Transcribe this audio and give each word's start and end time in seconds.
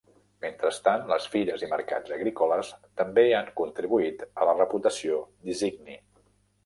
Mentrestant, 0.43 1.03
les 1.11 1.27
fires 1.33 1.65
i 1.67 1.69
mercats 1.73 2.15
agrícoles 2.15 2.71
també 3.01 3.25
han 3.41 3.53
contribuït 3.63 4.25
a 4.31 4.49
la 4.51 4.57
reputació 4.59 5.21
d'Isigny. 5.47 6.01